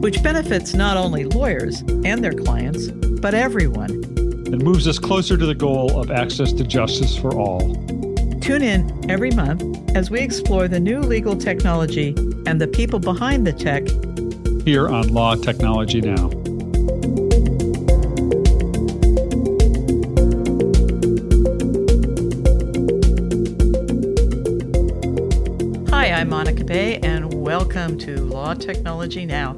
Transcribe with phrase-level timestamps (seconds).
[0.00, 3.90] Which benefits not only lawyers and their clients, but everyone.
[3.90, 7.60] And moves us closer to the goal of access to justice for all.
[8.40, 12.14] Tune in every month as we explore the new legal technology
[12.46, 13.82] and the people behind the tech
[14.64, 16.30] here on Law Technology Now.
[25.90, 29.56] Hi, I'm Monica Bay, and welcome to Law Technology Now.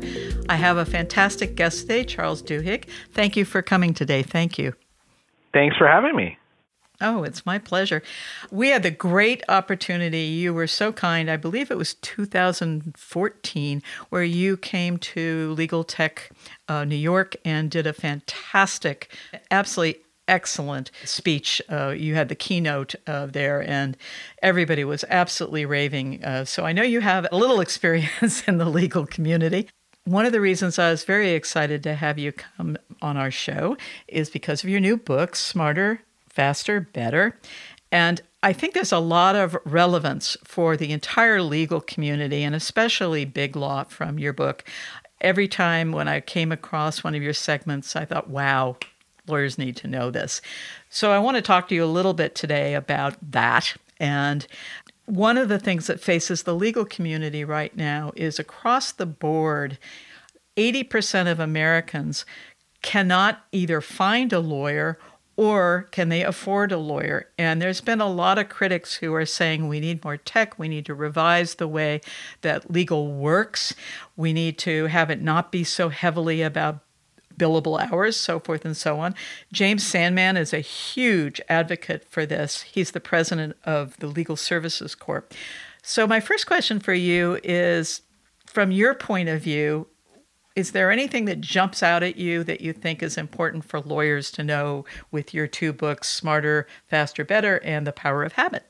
[0.48, 2.84] I have a fantastic guest today, Charles Duhigg.
[3.12, 4.22] Thank you for coming today.
[4.22, 4.74] Thank you.
[5.52, 6.38] Thanks for having me.
[7.00, 8.02] Oh, it's my pleasure.
[8.50, 10.22] We had the great opportunity.
[10.22, 11.30] You were so kind.
[11.30, 16.30] I believe it was 2014 where you came to Legal Tech
[16.66, 19.14] uh, New York and did a fantastic,
[19.50, 21.62] absolutely excellent speech.
[21.70, 23.96] Uh, you had the keynote uh, there, and
[24.42, 26.24] everybody was absolutely raving.
[26.24, 29.68] Uh, so I know you have a little experience in the legal community.
[30.08, 33.76] One of the reasons I was very excited to have you come on our show
[34.06, 36.00] is because of your new book, Smarter,
[36.30, 37.38] Faster, Better.
[37.92, 43.26] And I think there's a lot of relevance for the entire legal community and especially
[43.26, 44.64] big law from your book.
[45.20, 48.78] Every time when I came across one of your segments, I thought, wow,
[49.26, 50.40] lawyers need to know this.
[50.88, 53.76] So I want to talk to you a little bit today about that.
[54.00, 54.46] And
[55.08, 59.78] one of the things that faces the legal community right now is across the board,
[60.56, 62.26] 80% of Americans
[62.82, 64.98] cannot either find a lawyer
[65.34, 67.30] or can they afford a lawyer?
[67.38, 70.68] And there's been a lot of critics who are saying we need more tech, we
[70.68, 72.00] need to revise the way
[72.42, 73.74] that legal works,
[74.16, 76.80] we need to have it not be so heavily about
[77.38, 79.14] billable hours, so forth and so on.
[79.52, 82.62] James Sandman is a huge advocate for this.
[82.62, 85.32] He's the president of the Legal Services Corp.
[85.82, 88.02] So, my first question for you is
[88.46, 89.86] from your point of view,
[90.56, 94.30] is there anything that jumps out at you that you think is important for lawyers
[94.32, 98.67] to know with your two books, Smarter, Faster, Better, and The Power of Habit?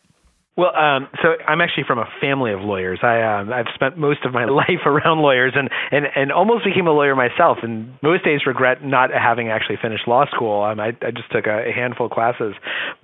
[0.59, 2.99] Well, um, so I'm actually from a family of lawyers.
[3.01, 6.89] I um, I've spent most of my life around lawyers, and and and almost became
[6.89, 7.59] a lawyer myself.
[7.63, 10.65] And most days regret not having actually finished law school.
[10.65, 12.55] Um, I I just took a, a handful of classes,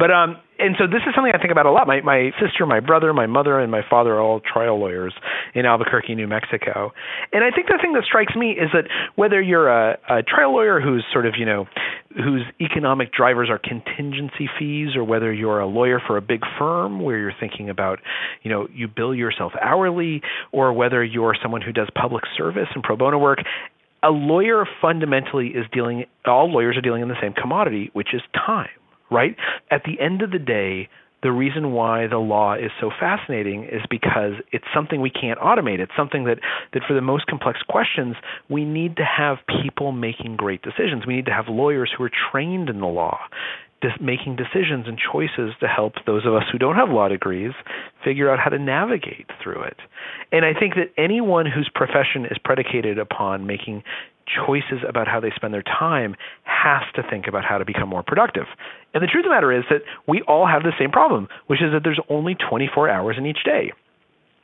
[0.01, 1.87] but um, and so this is something I think about a lot.
[1.87, 5.15] My my sister, my brother, my mother, and my father are all trial lawyers
[5.55, 6.93] in Albuquerque, New Mexico.
[7.33, 10.53] And I think the thing that strikes me is that whether you're a, a trial
[10.53, 11.67] lawyer who's sort of you know
[12.15, 17.01] whose economic drivers are contingency fees, or whether you're a lawyer for a big firm
[17.01, 17.99] where you're thinking about
[18.43, 20.23] you know you bill yourself hourly,
[20.53, 23.39] or whether you're someone who does public service and pro bono work,
[24.03, 28.23] a lawyer fundamentally is dealing all lawyers are dealing in the same commodity which is
[28.35, 28.69] time
[29.11, 29.37] right?
[29.71, 30.89] At the end of the day,
[31.25, 35.81] the reason why the law is so fascinating is because it's something we can't automate.
[35.81, 36.39] It's something that,
[36.75, 38.15] that for the most complex questions,
[38.51, 41.07] we need to have people making great decisions.
[41.07, 43.19] We need to have lawyers who are trained in the law,
[44.01, 47.53] making decisions and choices to help those of us who don't have law degrees
[48.05, 49.79] figure out how to navigate through it.
[50.31, 53.83] And I think that anyone whose profession is predicated upon making
[54.27, 56.15] choices about how they spend their time
[56.45, 58.47] has to think about how to become more productive.
[58.93, 61.61] And the truth of the matter is that we all have the same problem, which
[61.63, 63.73] is that there's only 24 hours in each day.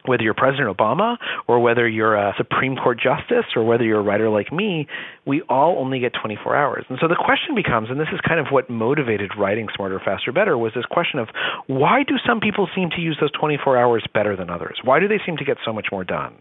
[0.07, 4.03] Whether you're President Obama or whether you're a Supreme Court justice or whether you're a
[4.03, 4.87] writer like me,
[5.27, 6.87] we all only get 24 hours.
[6.89, 10.33] And so the question becomes, and this is kind of what motivated writing Smarter, Faster,
[10.33, 11.29] Better, was this question of
[11.67, 14.79] why do some people seem to use those 24 hours better than others?
[14.83, 16.37] Why do they seem to get so much more done?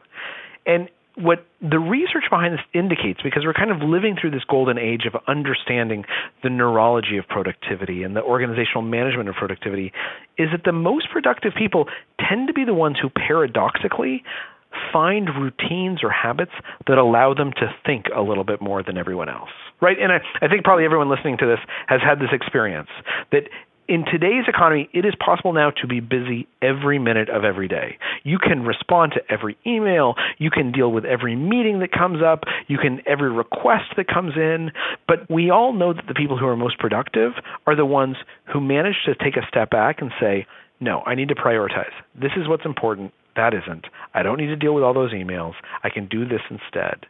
[0.66, 0.88] And
[1.20, 5.06] what the research behind this indicates, because we're kind of living through this golden age
[5.06, 6.06] of understanding
[6.44, 9.92] the neurology of productivity and the organizational management of productivity,
[10.38, 11.86] is that the most productive people
[12.20, 14.24] tend to be the ones who paradoxically
[14.94, 16.52] find routines or habits
[16.88, 19.50] that allow them to think a little bit more than everyone else.
[19.82, 19.98] Right?
[20.00, 22.90] And I, I think probably everyone listening to this has had this experience
[23.32, 23.44] that
[23.90, 27.98] in today's economy, it is possible now to be busy every minute of every day.
[28.24, 32.44] You can respond to every email, you can deal with every meeting that comes up,
[32.68, 34.70] you can every request that comes in,
[35.08, 37.34] but we all know that the people who are most productive
[37.66, 38.18] are the ones
[38.54, 40.46] who manage to take a step back and say,
[40.80, 41.94] "No, I need to prioritize.
[42.14, 43.12] This is what's important.
[43.36, 43.88] That isn't.
[44.14, 45.56] I don't need to deal with all those emails.
[45.84, 47.08] I can do this instead."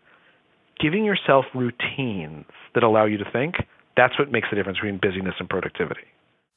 [0.79, 3.55] giving yourself routines that allow you to think,
[3.97, 6.07] that's what makes the difference between busyness and productivity.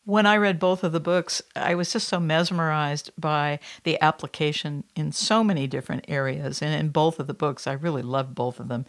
[0.05, 4.83] When I read both of the books, I was just so mesmerized by the application
[4.97, 6.61] in so many different areas.
[6.61, 8.85] And in both of the books, I really loved both of them.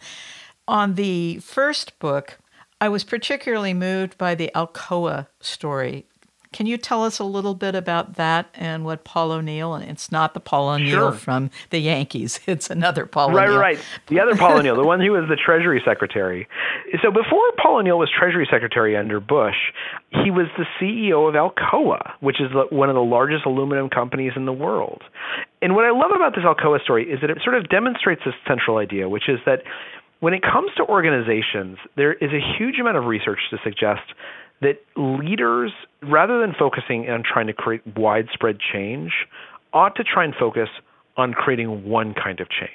[0.66, 2.38] On the first book,
[2.80, 6.06] I was particularly moved by the Alcoa story
[6.54, 10.12] can you tell us a little bit about that and what Paul O'Neill, and it's
[10.12, 11.12] not the Paul O'Neill sure.
[11.12, 13.58] from the Yankees, it's another Paul right, O'Neill.
[13.58, 13.84] Right, right.
[14.06, 16.46] The other Paul O'Neill, the one who was the Treasury Secretary.
[17.02, 19.56] So before Paul O'Neill was Treasury Secretary under Bush,
[20.22, 24.46] he was the CEO of Alcoa, which is one of the largest aluminum companies in
[24.46, 25.02] the world.
[25.60, 28.34] And what I love about this Alcoa story is that it sort of demonstrates this
[28.46, 29.64] central idea, which is that
[30.20, 34.02] when it comes to organizations, there is a huge amount of research to suggest
[34.60, 35.72] that leaders,
[36.02, 39.12] rather than focusing on trying to create widespread change,
[39.72, 40.68] ought to try and focus
[41.16, 42.70] on creating one kind of change.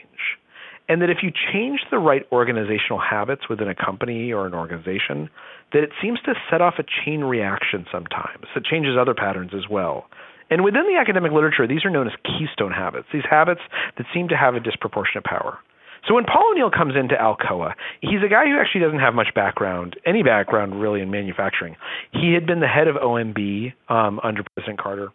[0.87, 5.29] And that if you change the right organizational habits within a company or an organization,
[5.71, 9.69] that it seems to set off a chain reaction sometimes that changes other patterns as
[9.69, 10.07] well.
[10.49, 13.61] And within the academic literature, these are known as keystone habits, these habits
[13.97, 15.59] that seem to have a disproportionate power.
[16.07, 19.33] So when Paul O'Neill comes into Alcoa, he's a guy who actually doesn't have much
[19.35, 21.75] background, any background really in manufacturing.
[22.11, 25.09] He had been the head of OMB um, under President Carter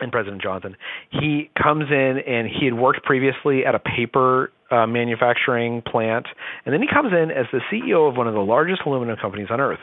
[0.00, 0.76] and President Johnson.
[1.10, 6.26] He comes in and he had worked previously at a paper uh, manufacturing plant,
[6.64, 9.46] and then he comes in as the CEO of one of the largest aluminum companies
[9.50, 9.78] on earth.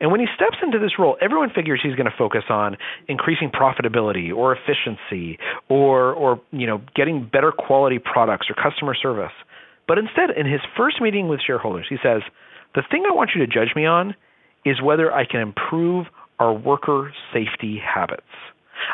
[0.00, 2.76] And when he steps into this role, everyone figures he's going to focus on
[3.08, 5.38] increasing profitability or efficiency
[5.68, 9.32] or or you know getting better quality products or customer service.
[9.88, 12.20] But instead, in his first meeting with shareholders, he says,
[12.74, 14.14] The thing I want you to judge me on
[14.64, 16.06] is whether I can improve
[16.38, 18.22] our worker safety habits.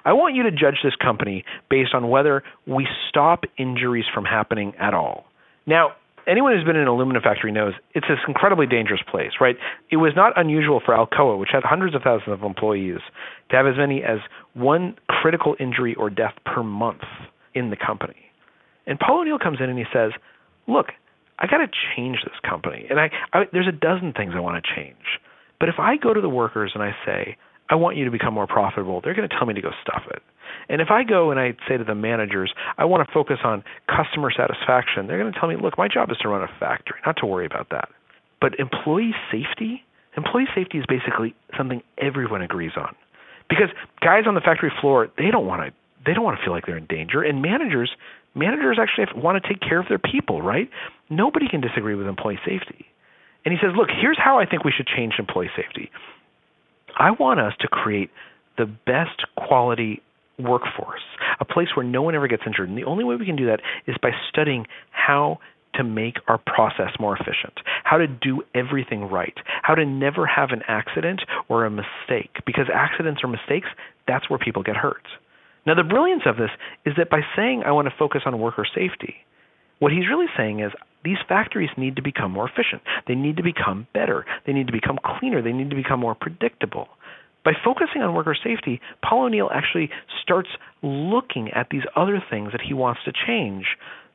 [0.05, 4.73] I want you to judge this company based on whether we stop injuries from happening
[4.79, 5.25] at all.
[5.67, 5.93] Now,
[6.27, 9.57] anyone who's been in an aluminum factory knows it's this incredibly dangerous place, right?
[9.91, 13.01] It was not unusual for Alcoa, which had hundreds of thousands of employees,
[13.51, 14.19] to have as many as
[14.55, 17.03] one critical injury or death per month
[17.55, 18.17] in the company.
[18.87, 20.13] And Paul O'Neill comes in and he says,
[20.67, 20.87] look,
[21.39, 24.63] I got to change this company, and I, I there's a dozen things I want
[24.63, 25.21] to change.
[25.59, 27.37] But if I go to the workers and I say,
[27.71, 30.03] I want you to become more profitable, they're going to tell me to go stuff
[30.11, 30.23] it.
[30.69, 33.65] And if I go and I say to the managers, I want to focus on
[33.89, 36.99] customer satisfaction, they're going to tell me, look, my job is to run a factory,
[37.07, 37.89] not to worry about that.
[38.41, 39.83] But employee safety,
[40.17, 42.95] employee safety is basically something everyone agrees on.
[43.49, 43.69] Because
[44.01, 45.73] guys on the factory floor, they don't want to
[46.05, 47.91] they don't want to feel like they're in danger and managers
[48.35, 50.69] managers actually want to take care of their people, right?
[51.11, 52.87] Nobody can disagree with employee safety.
[53.45, 55.91] And he says, look, here's how I think we should change employee safety.
[56.99, 58.11] I want us to create
[58.57, 60.01] the best quality
[60.39, 61.03] workforce,
[61.41, 62.69] a place where no one ever gets injured.
[62.69, 65.39] And the only way we can do that is by studying how
[65.75, 70.51] to make our process more efficient, how to do everything right, how to never have
[70.51, 72.37] an accident or a mistake.
[72.47, 73.69] Because accidents or mistakes,
[74.07, 75.03] that's where people get hurt.
[75.67, 76.51] Now, the brilliance of this
[76.85, 79.15] is that by saying I want to focus on worker safety,
[79.79, 80.73] what he's really saying is
[81.05, 82.83] these factories need to become more efficient.
[83.07, 84.25] They need to become better.
[84.47, 85.43] They need to become cleaner.
[85.43, 86.89] They need to become more predictable.
[87.45, 89.91] By focusing on worker safety, Paul O'Neill actually
[90.23, 90.49] starts
[90.83, 93.67] looking at these other things that he wants to change.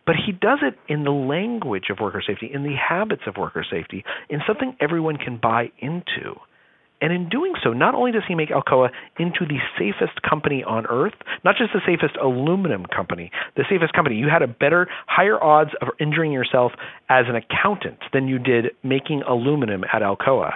[0.05, 3.63] But he does it in the language of worker safety, in the habits of worker
[3.69, 6.39] safety, in something everyone can buy into.
[7.01, 10.85] And in doing so, not only does he make Alcoa into the safest company on
[10.87, 11.13] earth,
[11.45, 14.17] not just the safest aluminum company, the safest company.
[14.17, 16.73] You had a better, higher odds of injuring yourself
[17.07, 20.53] as an accountant than you did making aluminum at Alcoa.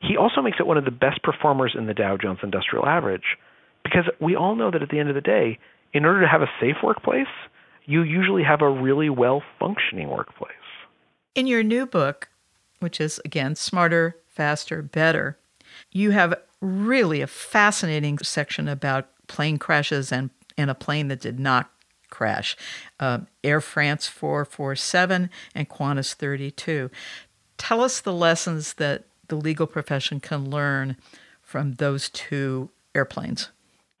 [0.00, 3.36] He also makes it one of the best performers in the Dow Jones Industrial Average
[3.82, 5.58] because we all know that at the end of the day,
[5.92, 7.26] in order to have a safe workplace,
[7.84, 10.52] you usually have a really well functioning workplace.
[11.34, 12.28] In your new book,
[12.80, 15.38] which is again Smarter, Faster, Better,
[15.90, 21.40] you have really a fascinating section about plane crashes and, and a plane that did
[21.40, 21.70] not
[22.10, 22.56] crash
[23.00, 26.90] uh, Air France 447 and Qantas 32.
[27.56, 30.96] Tell us the lessons that the legal profession can learn
[31.42, 33.50] from those two airplanes.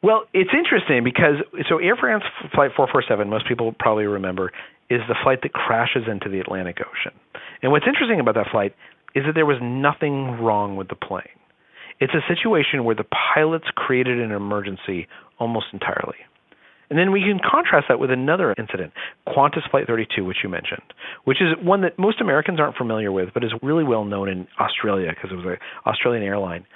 [0.02, 1.36] Well, it's interesting because
[1.68, 2.24] so Air France
[2.54, 4.52] Flight 447, most people probably remember,
[4.90, 7.18] is the flight that crashes into the Atlantic Ocean.
[7.62, 8.74] And what's interesting about that flight
[9.14, 11.22] is that there was nothing wrong with the plane.
[12.02, 15.06] It's a situation where the pilots created an emergency
[15.38, 16.16] almost entirely.
[16.90, 18.92] And then we can contrast that with another incident,
[19.28, 20.82] Qantas Flight 32, which you mentioned,
[21.22, 24.48] which is one that most Americans aren't familiar with, but is really well known in
[24.58, 26.66] Australia because it was an Australian airline,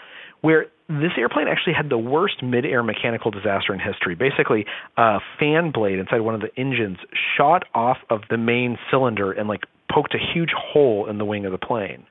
[0.42, 4.14] where this airplane actually had the worst mid-air mechanical disaster in history.
[4.14, 4.64] Basically,
[4.97, 6.99] a fan blade inside one of the engines
[7.37, 11.47] shot off of the main cylinder and like poked a huge hole in the wing
[11.47, 12.06] of the plane.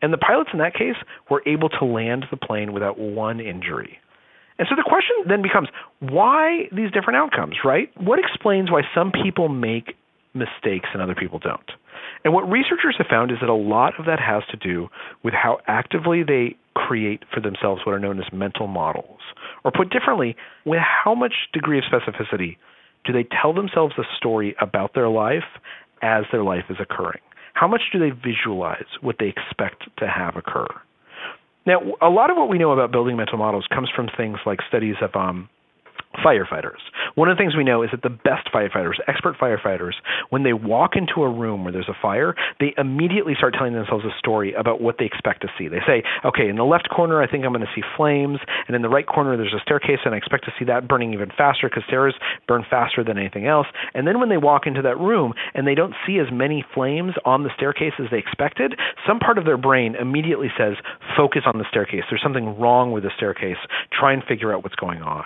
[0.00, 0.96] And the pilots in that case
[1.30, 3.98] were able to land the plane without one injury.
[4.58, 5.68] And so the question then becomes
[6.00, 7.90] why these different outcomes, right?
[8.00, 9.94] What explains why some people make
[10.34, 11.70] mistakes and other people don't?
[12.24, 14.88] And what researchers have found is that a lot of that has to do
[15.22, 19.20] with how actively they create for themselves what are known as mental models.
[19.64, 22.56] Or put differently, with how much degree of specificity
[23.04, 25.44] do they tell themselves a story about their life
[26.02, 27.20] as their life is occurring?
[27.58, 30.68] How much do they visualize what they expect to have occur?
[31.66, 34.60] Now, a lot of what we know about building mental models comes from things like
[34.68, 35.48] studies of um,
[36.24, 36.78] firefighters.
[37.14, 39.94] One of the things we know is that the best firefighters, expert firefighters,
[40.30, 44.04] when they walk into a room where there's a fire, they immediately start telling themselves
[44.04, 45.68] a story about what they expect to see.
[45.68, 48.76] They say, okay, in the left corner, I think I'm going to see flames, and
[48.76, 51.30] in the right corner, there's a staircase, and I expect to see that burning even
[51.36, 52.14] faster because stairs
[52.46, 53.66] burn faster than anything else.
[53.94, 57.14] And then when they walk into that room and they don't see as many flames
[57.24, 58.74] on the staircase as they expected,
[59.06, 60.74] some part of their brain immediately says,
[61.16, 62.02] focus on the staircase.
[62.10, 63.58] There's something wrong with the staircase.
[63.98, 65.24] Try and figure out what's going on.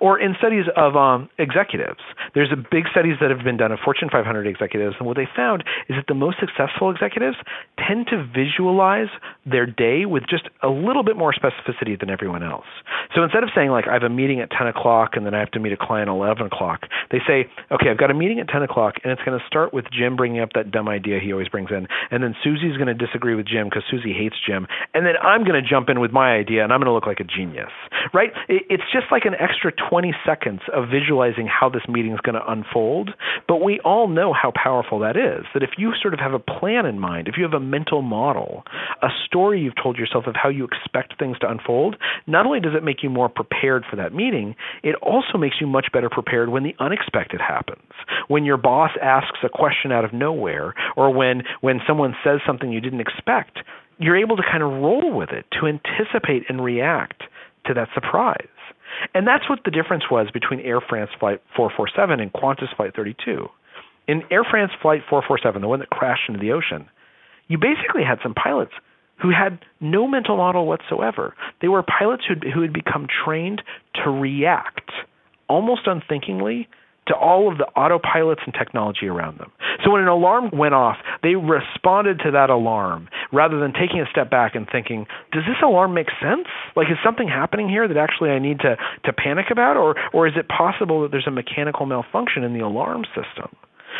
[0.00, 2.00] Or in studies of um, executives,
[2.34, 5.28] there's a big studies that have been done of Fortune 500 executives, and what they
[5.34, 7.36] found is that the most successful executives
[7.78, 9.08] tend to visualize
[9.46, 12.66] their day with just a little bit more specificity than everyone else.
[13.14, 15.40] So instead of saying like I have a meeting at 10 o'clock and then I
[15.40, 18.40] have to meet a client at 11 o'clock, they say, okay, I've got a meeting
[18.40, 21.18] at 10 o'clock, and it's going to start with Jim bringing up that dumb idea
[21.20, 24.36] he always brings in, and then Susie's going to disagree with Jim because Susie hates
[24.46, 26.92] Jim, and then I'm going to jump in with my idea, and I'm going to
[26.92, 27.70] look like a genius,
[28.12, 28.30] right?
[28.48, 32.50] It's just like an extra 20 seconds of visualizing how this meeting is going to
[32.50, 33.10] unfold.
[33.48, 35.44] But we all know how powerful that is.
[35.54, 38.02] That if you sort of have a plan in mind, if you have a mental
[38.02, 38.64] model,
[39.02, 41.96] a story you've told yourself of how you expect things to unfold,
[42.26, 45.66] not only does it make you more prepared for that meeting, it also makes you
[45.66, 47.82] much better prepared when the unexpected happens.
[48.28, 52.72] When your boss asks a question out of nowhere, or when, when someone says something
[52.72, 53.58] you didn't expect,
[53.98, 57.22] you're able to kind of roll with it, to anticipate and react
[57.66, 58.48] to that surprise.
[59.14, 63.48] And that's what the difference was between Air France Flight 447 and Qantas Flight 32.
[64.08, 66.88] In Air France Flight 447, the one that crashed into the ocean,
[67.48, 68.72] you basically had some pilots
[69.20, 71.34] who had no mental model whatsoever.
[71.60, 73.62] They were pilots who had become trained
[74.02, 74.90] to react
[75.48, 76.68] almost unthinkingly
[77.10, 79.50] to all of the autopilots and technology around them.
[79.84, 84.06] So when an alarm went off, they responded to that alarm rather than taking a
[84.10, 86.46] step back and thinking, does this alarm make sense?
[86.76, 90.26] Like is something happening here that actually I need to to panic about or or
[90.28, 93.50] is it possible that there's a mechanical malfunction in the alarm system?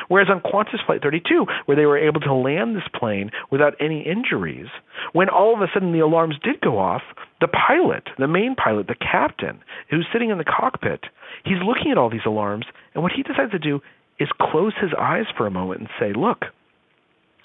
[0.09, 4.03] Whereas on Qantas Flight 32, where they were able to land this plane without any
[4.07, 4.69] injuries,
[5.13, 7.03] when all of a sudden the alarms did go off,
[7.41, 11.05] the pilot, the main pilot, the captain, who's sitting in the cockpit,
[11.45, 13.81] he's looking at all these alarms, and what he decides to do
[14.19, 16.45] is close his eyes for a moment and say, Look,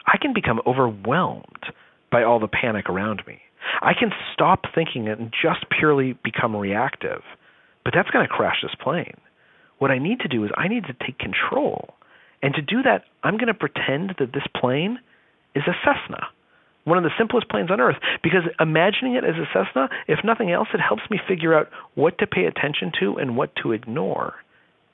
[0.05, 1.65] I can become overwhelmed
[2.11, 3.39] by all the panic around me.
[3.81, 7.21] I can stop thinking and just purely become reactive.
[7.83, 9.17] But that's going to crash this plane.
[9.79, 11.94] What I need to do is I need to take control.
[12.41, 14.99] And to do that, I'm going to pretend that this plane
[15.55, 16.27] is a Cessna,
[16.83, 17.97] one of the simplest planes on earth.
[18.21, 22.17] Because imagining it as a Cessna, if nothing else, it helps me figure out what
[22.19, 24.35] to pay attention to and what to ignore.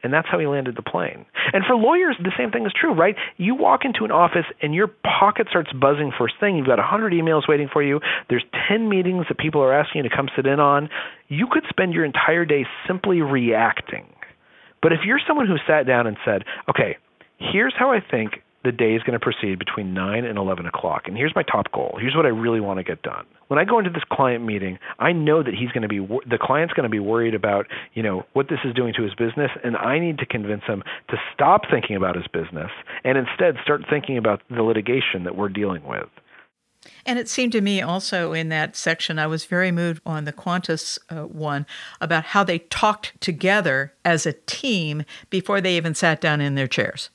[0.04, 1.26] And that's how he landed the plane.
[1.54, 3.16] And for lawyers, the same thing is true, right?
[3.38, 6.56] You walk into an office and your pocket starts buzzing first thing.
[6.56, 8.00] You've got 100 emails waiting for you.
[8.30, 10.90] There's 10 meetings that people are asking you to come sit in on.
[11.28, 14.08] You could spend your entire day simply reacting.
[14.82, 16.98] But if you're someone who sat down and said, okay,
[17.42, 21.04] here's how I think the day is going to proceed between 9 and 11 o'clock.
[21.08, 21.98] And here's my top goal.
[22.00, 23.26] Here's what I really want to get done.
[23.48, 26.38] When I go into this client meeting, I know that he's going to be the
[26.40, 29.50] client's going to be worried about, you know, what this is doing to his business
[29.64, 32.70] and I need to convince him to stop thinking about his business
[33.04, 36.08] and instead start thinking about the litigation that we're dealing with.
[37.06, 40.34] And it seemed to me also in that section, I was very moved on the
[40.34, 41.66] Qantas uh, one
[42.00, 46.68] about how they talked together as a team before they even sat down in their
[46.68, 47.10] chairs.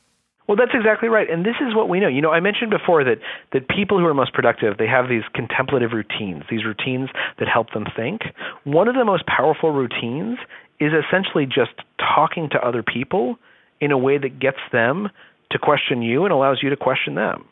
[0.46, 2.06] Well, that's exactly right, and this is what we know.
[2.06, 3.18] You know, I mentioned before that
[3.52, 7.72] that people who are most productive they have these contemplative routines, these routines that help
[7.72, 8.22] them think.
[8.64, 10.38] One of the most powerful routines
[10.78, 13.38] is essentially just talking to other people
[13.80, 15.08] in a way that gets them
[15.50, 17.44] to question you and allows you to question them.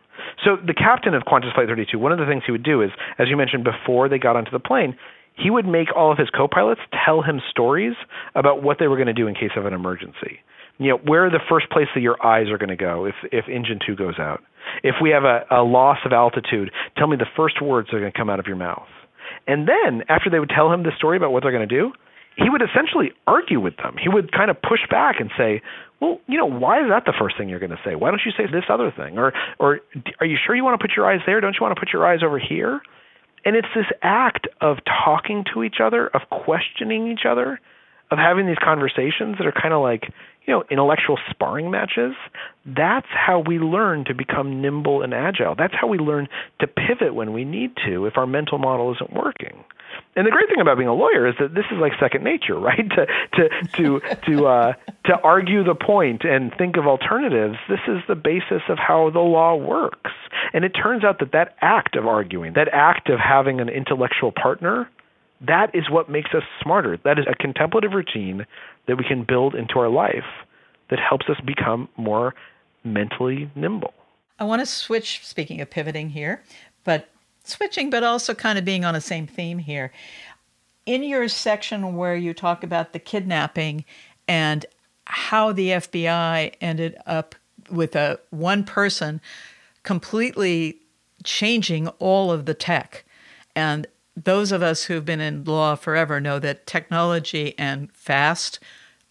[0.44, 2.90] So the captain of Qantas Flight 32, one of the things he would do is,
[3.18, 4.96] as you mentioned before they got onto the plane,
[5.34, 7.94] he would make all of his co-pilots tell him stories
[8.36, 10.38] about what they were going to do in case of an emergency
[10.78, 13.14] you know, where are the first place that your eyes are going to go if
[13.32, 14.42] if engine two goes out?
[14.82, 18.00] If we have a, a loss of altitude, tell me the first words that are
[18.00, 18.88] going to come out of your mouth.
[19.46, 21.92] And then after they would tell him the story about what they're going to do,
[22.36, 23.94] he would essentially argue with them.
[24.02, 25.62] He would kind of push back and say,
[26.00, 27.94] "Well, you know, why is that the first thing you're going to say?
[27.94, 29.18] Why don't you say this other thing?
[29.18, 29.80] Or, or
[30.18, 31.40] are you sure you want to put your eyes there?
[31.40, 32.80] Don't you want to put your eyes over here?"
[33.44, 37.60] And it's this act of talking to each other, of questioning each other,
[38.10, 40.10] of having these conversations that are kind of like,
[40.46, 42.14] you know, intellectual sparring matches.
[42.66, 45.54] That's how we learn to become nimble and agile.
[45.54, 46.28] That's how we learn
[46.60, 49.64] to pivot when we need to if our mental model isn't working.
[50.16, 52.58] And the great thing about being a lawyer is that this is like second nature,
[52.58, 52.88] right?
[52.90, 54.72] To to to to uh,
[55.06, 57.56] to argue the point and think of alternatives.
[57.68, 60.10] This is the basis of how the law works.
[60.52, 64.30] And it turns out that that act of arguing, that act of having an intellectual
[64.30, 64.88] partner,
[65.46, 66.98] that is what makes us smarter.
[67.04, 68.46] That is a contemplative routine
[68.86, 70.24] that we can build into our life
[70.90, 72.34] that helps us become more
[72.84, 73.94] mentally nimble.
[74.38, 76.42] I want to switch, speaking of pivoting here,
[76.84, 77.08] but
[77.44, 79.92] switching, but also kind of being on the same theme here.
[80.86, 83.84] In your section where you talk about the kidnapping
[84.28, 84.66] and
[85.06, 87.34] how the FBI ended up
[87.70, 89.20] with a one person
[89.82, 90.78] completely
[91.22, 93.04] changing all of the tech.
[93.54, 98.60] And those of us who've been in law forever know that technology and fast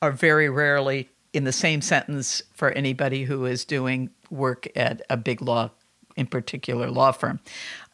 [0.02, 5.18] are very rarely in the same sentence for anybody who is doing work at a
[5.18, 5.72] big law,
[6.16, 7.40] in particular law firm.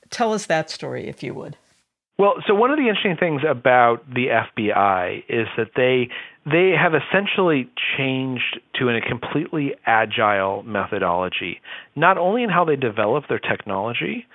[0.09, 1.55] Tell us that story, if you would.
[2.17, 6.09] Well, so one of the interesting things about the FBI is that they
[6.45, 11.61] they have essentially changed to a completely agile methodology,
[11.95, 14.25] not only in how they develop their technology,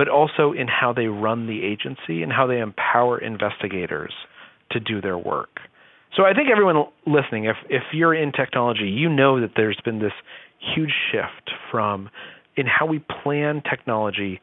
[0.00, 4.14] but also in how they run the agency and how they empower investigators
[4.70, 5.60] to do their work.
[6.16, 9.98] So I think everyone listening, if if you're in technology, you know that there's been
[9.98, 10.14] this
[10.74, 12.08] huge shift from
[12.56, 14.40] in how we plan technology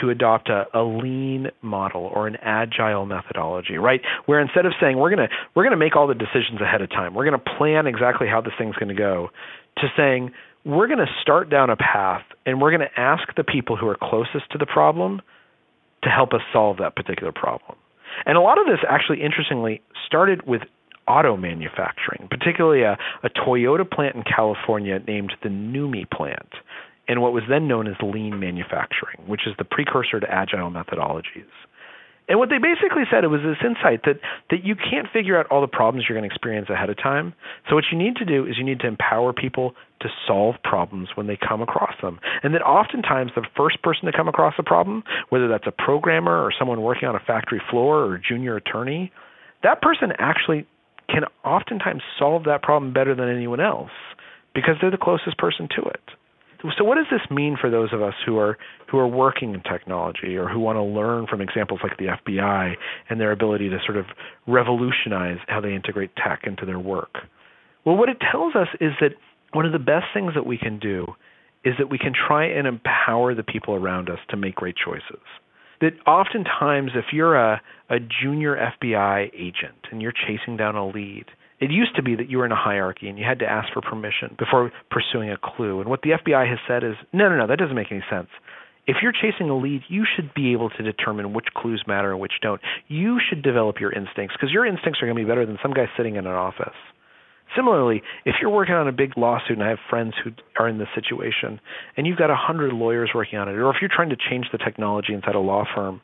[0.00, 4.00] to adopt a, a lean model or an agile methodology, right?
[4.24, 7.12] Where instead of saying we're gonna we're gonna make all the decisions ahead of time,
[7.12, 9.28] we're gonna plan exactly how this thing's gonna go,
[9.76, 10.32] to saying
[10.64, 14.50] we're gonna start down a path and we're gonna ask the people who are closest
[14.52, 15.20] to the problem
[16.02, 17.76] to help us solve that particular problem.
[18.26, 20.62] And a lot of this actually interestingly started with
[21.06, 26.54] auto manufacturing, particularly a, a Toyota plant in California named the NUMMI plant
[27.08, 31.50] and what was then known as lean manufacturing, which is the precursor to agile methodologies.
[32.26, 34.18] And what they basically said it was this insight that
[34.50, 37.34] that you can't figure out all the problems you're going to experience ahead of time.
[37.68, 41.10] So what you need to do is you need to empower people to solve problems
[41.14, 42.18] when they come across them.
[42.42, 46.42] And that oftentimes the first person to come across a problem, whether that's a programmer
[46.42, 49.12] or someone working on a factory floor or a junior attorney,
[49.62, 50.66] that person actually
[51.08, 53.90] can oftentimes solve that problem better than anyone else
[54.54, 56.00] because they're the closest person to it
[56.78, 58.56] so what does this mean for those of us who are
[58.90, 62.74] who are working in technology or who want to learn from examples like the FBI
[63.10, 64.06] and their ability to sort of
[64.46, 67.18] revolutionize how they integrate tech into their work?
[67.84, 69.10] Well, what it tells us is that
[69.52, 71.06] one of the best things that we can do
[71.64, 75.22] is that we can try and empower the people around us to make great choices.
[75.80, 81.26] That oftentimes, if you're a, a junior FBI agent and you're chasing down a lead,
[81.64, 83.72] it used to be that you were in a hierarchy and you had to ask
[83.72, 85.80] for permission before pursuing a clue.
[85.80, 88.28] And what the FBI has said is no, no, no, that doesn't make any sense.
[88.86, 92.20] If you're chasing a lead, you should be able to determine which clues matter and
[92.20, 92.60] which don't.
[92.88, 95.72] You should develop your instincts because your instincts are going to be better than some
[95.72, 96.76] guy sitting in an office.
[97.56, 100.76] Similarly, if you're working on a big lawsuit, and I have friends who are in
[100.76, 101.60] this situation,
[101.96, 104.48] and you've got a hundred lawyers working on it, or if you're trying to change
[104.52, 106.02] the technology inside a law firm,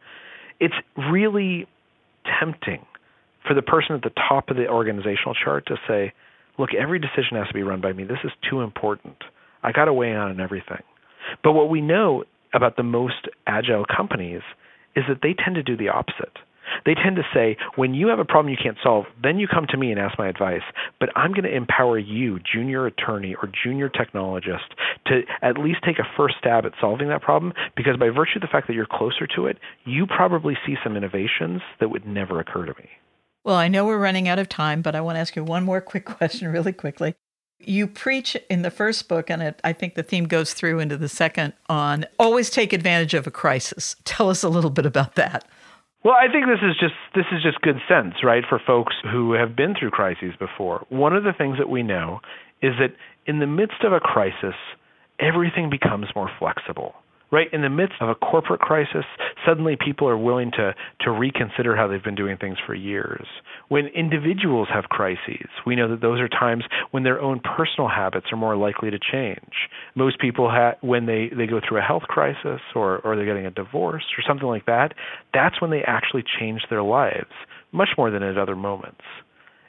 [0.59, 1.67] it's really
[2.41, 2.87] tempting
[3.47, 6.13] for the person at the top of the organizational chart to say,
[6.59, 8.05] look, every decision has to be run by me.
[8.05, 9.17] This is too important.
[9.63, 10.83] I got to weigh in on everything.
[11.43, 12.25] But what we know
[12.55, 14.43] about the most agile companies
[14.97, 16.37] is that they tend to do the opposite.
[16.87, 19.67] They tend to say, when you have a problem you can't solve, then you come
[19.71, 20.63] to me and ask my advice.
[20.99, 24.71] But I'm going to empower you, junior attorney or junior technologist,
[25.07, 28.43] to at least take a first stab at solving that problem because by virtue of
[28.43, 32.41] the fact that you're closer to it, you probably see some innovations that would never
[32.41, 32.89] occur to me.
[33.45, 35.65] Well, I know we're running out of time, but I want to ask you one
[35.65, 37.15] more quick question really quickly.
[37.59, 40.97] You preach in the first book, and it, I think the theme goes through into
[40.97, 43.97] the second on always take advantage of a crisis.
[44.05, 45.47] Tell us a little bit about that.
[46.03, 49.33] Well, I think this is just this is just good sense, right, for folks who
[49.35, 50.87] have been through crises before.
[50.89, 52.21] One of the things that we know
[52.63, 52.95] is that
[53.27, 54.55] in the midst of a crisis,
[55.19, 56.95] everything becomes more flexible
[57.31, 59.05] right in the midst of a corporate crisis
[59.47, 63.27] suddenly people are willing to to reconsider how they've been doing things for years
[63.69, 68.27] when individuals have crises we know that those are times when their own personal habits
[68.33, 72.05] are more likely to change most people ha- when they they go through a health
[72.05, 74.95] crisis or or they're getting a divorce or something like that
[75.35, 77.33] that's when they actually change their lives
[77.73, 79.03] much more than at other moments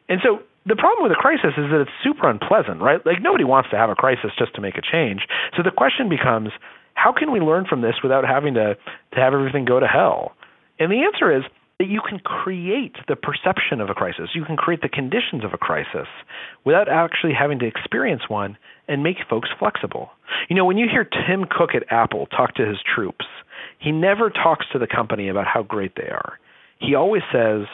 [0.10, 3.04] And so the problem with a crisis is that it's super unpleasant, right?
[3.06, 5.22] Like nobody wants to have a crisis just to make a change.
[5.58, 6.50] So the question becomes,
[6.94, 10.34] how can we learn from this without having to, to have everything go to hell?
[10.80, 11.44] And the answer is
[11.80, 14.30] that you can create the perception of a crisis.
[14.36, 16.08] You can create the conditions of a crisis
[16.64, 18.56] without actually having to experience one
[18.88, 20.12] and make folks flexible.
[20.48, 23.26] You know, when you hear Tim Cook at Apple talk to his troops,
[23.80, 26.40] he never talks to the company about how great they are.
[26.80, 27.66] He always says,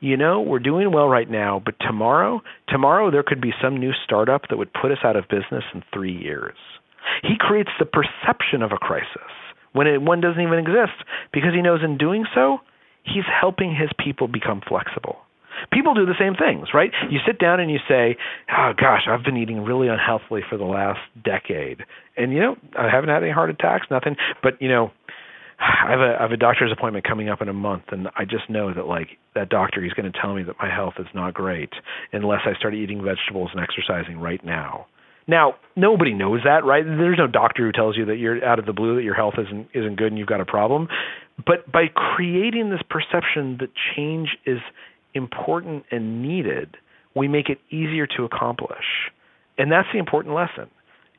[0.00, 3.92] you know, we're doing well right now, but tomorrow, tomorrow there could be some new
[4.04, 6.56] startup that would put us out of business in three years.
[7.22, 9.32] He creates the perception of a crisis
[9.72, 12.58] when it, one doesn't even exist because he knows in doing so,
[13.04, 15.16] he's helping his people become flexible.
[15.72, 16.92] People do the same things, right?
[17.10, 18.16] You sit down and you say,
[18.48, 21.84] "Oh gosh, I've been eating really unhealthily for the last decade,
[22.16, 24.14] and you know, I haven't had any heart attacks, nothing.
[24.40, 24.92] But you know,
[25.58, 28.24] I have a I have a doctor's appointment coming up in a month, and I
[28.24, 31.06] just know that like that doctor, he's going to tell me that my health is
[31.12, 31.72] not great
[32.12, 34.86] unless I start eating vegetables and exercising right now.
[35.28, 36.84] Now, nobody knows that, right?
[36.84, 39.34] There's no doctor who tells you that you're out of the blue that your health
[39.38, 40.88] isn't isn't good and you've got a problem.
[41.46, 44.58] But by creating this perception that change is
[45.14, 46.76] important and needed,
[47.14, 49.10] we make it easier to accomplish.
[49.58, 50.68] And that's the important lesson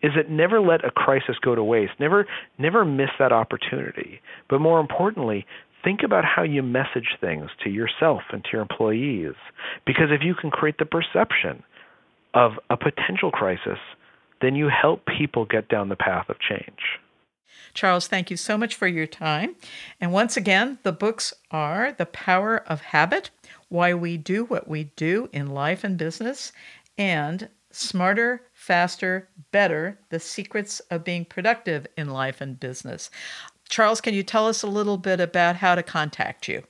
[0.02, 1.93] is that never let a crisis go to waste.
[2.00, 2.26] Never
[2.58, 4.22] never miss that opportunity.
[4.50, 5.45] But more importantly,
[5.84, 9.36] think about how you message things to yourself and to your employees.
[9.86, 11.63] Because if you can create the perception
[12.34, 13.78] of a potential crisis,
[14.41, 16.99] then you help people get down the path of change.
[17.73, 19.56] Charles, thank you so much for your time.
[20.02, 23.30] And once again, the books are The Power of Habit,
[23.67, 26.52] Why We Do What We Do in Life and Business,
[26.97, 33.10] and Smarter, Faster, Better The Secrets of Being Productive in Life and Business.
[33.69, 36.63] Charles, can you tell us a little bit about how to contact you?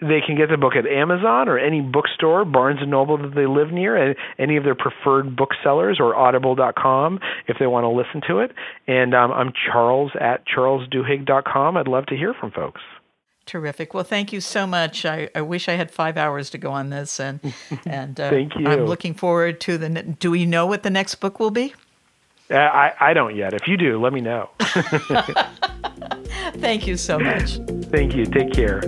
[0.00, 3.46] They can get the book at Amazon or any bookstore, Barnes and Noble that they
[3.46, 8.20] live near, and any of their preferred booksellers, or Audible.com if they want to listen
[8.28, 8.52] to it.
[8.86, 11.76] And um, I'm Charles at charlesduhigg.com.
[11.76, 12.80] I'd love to hear from folks.
[13.48, 13.94] Terrific.
[13.94, 15.06] Well, thank you so much.
[15.06, 17.40] I, I wish I had five hours to go on this, and
[17.86, 18.68] and uh, thank you.
[18.68, 19.88] I'm looking forward to the.
[19.88, 21.74] Do we know what the next book will be?
[22.50, 23.54] Uh, I I don't yet.
[23.54, 24.50] If you do, let me know.
[26.58, 27.58] thank you so much.
[27.90, 28.26] Thank you.
[28.26, 28.82] Take care.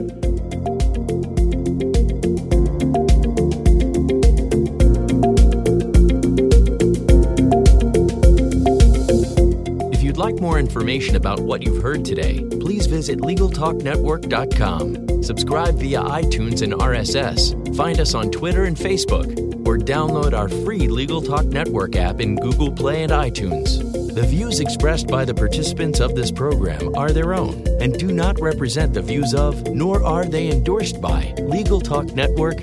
[10.31, 15.25] Like more information about what you've heard today, please visit LegalTalkNetwork.com.
[15.25, 17.77] Subscribe via iTunes and RSS.
[17.77, 19.27] Find us on Twitter and Facebook,
[19.67, 23.81] or download our free Legal Talk Network app in Google Play and iTunes.
[24.15, 28.41] The views expressed by the participants of this program are their own and do not
[28.41, 32.63] represent the views of, nor are they endorsed by, Legal Talk Network,